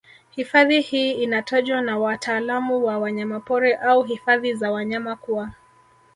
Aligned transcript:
Hifadhi 0.29 0.81
hii 0.81 1.11
inatajwa 1.11 1.81
na 1.81 1.97
wataalamu 1.97 2.85
wa 2.85 2.97
wanyapori 2.99 3.73
au 3.73 4.03
hifadhi 4.03 4.53
za 4.53 4.71
wanyama 4.71 5.15
kuwa 5.15 5.51